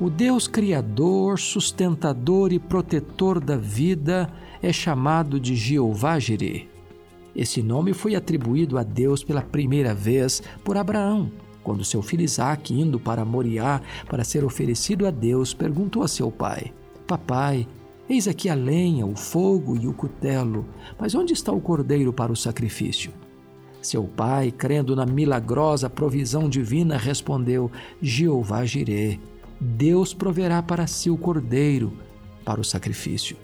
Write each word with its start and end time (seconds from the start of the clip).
O 0.00 0.10
Deus 0.10 0.48
Criador, 0.48 1.38
sustentador 1.38 2.52
e 2.52 2.58
protetor 2.58 3.38
da 3.38 3.56
vida 3.56 4.32
é 4.60 4.72
chamado 4.72 5.38
de 5.38 5.54
Jeová 5.54 6.18
Jireh. 6.18 6.66
Esse 7.36 7.62
nome 7.62 7.92
foi 7.94 8.14
atribuído 8.14 8.78
a 8.78 8.82
Deus 8.82 9.22
pela 9.22 9.42
primeira 9.42 9.94
vez 9.94 10.42
por 10.64 10.76
Abraão, 10.76 11.30
quando 11.62 11.84
seu 11.84 12.02
filho 12.02 12.24
Isaac, 12.24 12.74
indo 12.74 12.98
para 12.98 13.24
Moriá 13.24 13.80
para 14.08 14.24
ser 14.24 14.44
oferecido 14.44 15.06
a 15.06 15.10
Deus, 15.10 15.54
perguntou 15.54 16.02
a 16.02 16.08
seu 16.08 16.30
pai: 16.30 16.72
Papai, 17.06 17.68
eis 18.08 18.26
aqui 18.26 18.48
a 18.48 18.54
lenha, 18.54 19.06
o 19.06 19.14
fogo 19.14 19.76
e 19.76 19.86
o 19.86 19.92
cutelo, 19.92 20.66
mas 20.98 21.14
onde 21.14 21.32
está 21.32 21.52
o 21.52 21.60
cordeiro 21.60 22.12
para 22.12 22.32
o 22.32 22.36
sacrifício? 22.36 23.12
Seu 23.80 24.04
pai, 24.04 24.50
crendo 24.50 24.96
na 24.96 25.06
milagrosa 25.06 25.88
provisão 25.88 26.48
divina, 26.48 26.96
respondeu: 26.96 27.70
Jeová 28.00 28.64
Jireh, 28.64 29.18
Deus 29.62 30.12
proverá 30.12 30.60
para 30.60 30.88
si 30.88 31.08
o 31.08 31.16
cordeiro 31.16 31.92
para 32.44 32.60
o 32.60 32.64
sacrifício. 32.64 33.36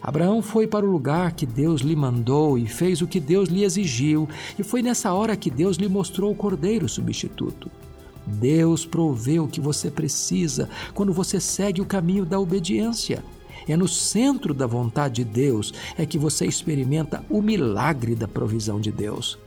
Abraão 0.00 0.40
foi 0.40 0.66
para 0.66 0.86
o 0.86 0.90
lugar 0.90 1.32
que 1.32 1.44
Deus 1.44 1.80
lhe 1.80 1.96
mandou 1.96 2.56
e 2.56 2.66
fez 2.68 3.02
o 3.02 3.06
que 3.08 3.18
Deus 3.18 3.48
lhe 3.48 3.64
exigiu, 3.64 4.28
e 4.56 4.62
foi 4.62 4.80
nessa 4.80 5.12
hora 5.12 5.36
que 5.36 5.50
Deus 5.50 5.76
lhe 5.76 5.88
mostrou 5.88 6.30
o 6.30 6.36
cordeiro 6.36 6.88
substituto. 6.88 7.68
Deus 8.24 8.86
provê 8.86 9.40
o 9.40 9.48
que 9.48 9.60
você 9.60 9.90
precisa 9.90 10.68
quando 10.94 11.12
você 11.12 11.40
segue 11.40 11.80
o 11.80 11.86
caminho 11.86 12.24
da 12.24 12.38
obediência. 12.38 13.24
É 13.66 13.76
no 13.76 13.88
centro 13.88 14.54
da 14.54 14.66
vontade 14.66 15.24
de 15.24 15.30
Deus 15.30 15.72
é 15.98 16.06
que 16.06 16.18
você 16.18 16.46
experimenta 16.46 17.24
o 17.28 17.42
milagre 17.42 18.14
da 18.14 18.28
provisão 18.28 18.80
de 18.80 18.92
Deus. 18.92 19.38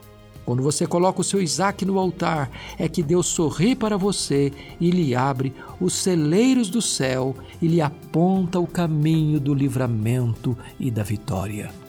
Quando 0.45 0.61
você 0.61 0.85
coloca 0.85 1.21
o 1.21 1.23
seu 1.23 1.41
Isaac 1.41 1.83
no 1.83 1.97
altar, 1.97 2.51
é 2.77 2.87
que 2.87 3.01
Deus 3.01 3.25
sorri 3.25 3.75
para 3.75 3.97
você 3.97 4.53
e 4.79 4.91
lhe 4.91 5.15
abre 5.15 5.53
os 5.81 5.93
celeiros 5.93 6.69
do 6.69 6.81
céu 6.81 7.35
e 7.61 7.67
lhe 7.67 7.81
aponta 7.81 8.59
o 8.59 8.67
caminho 8.67 9.39
do 9.39 9.53
livramento 9.53 10.55
e 10.79 10.91
da 10.91 11.01
vitória. 11.01 11.84